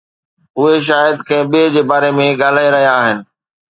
[0.57, 3.19] اهي شايد ڪنهن ٻئي جي باري ۾ ڳالهائي رهيا آهن.